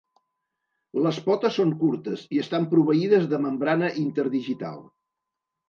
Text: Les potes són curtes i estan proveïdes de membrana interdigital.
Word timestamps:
Les 1.07 1.19
potes 1.27 1.59
són 1.61 1.73
curtes 1.83 2.25
i 2.39 2.43
estan 2.45 2.67
proveïdes 2.73 3.29
de 3.35 3.43
membrana 3.47 3.93
interdigital. 4.09 4.85